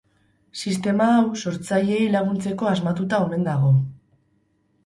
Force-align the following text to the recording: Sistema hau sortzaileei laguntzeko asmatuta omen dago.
Sistema 0.61 1.09
hau 1.17 1.27
sortzaileei 1.41 2.09
laguntzeko 2.15 2.71
asmatuta 2.73 3.23
omen 3.27 3.47
dago. 3.51 3.71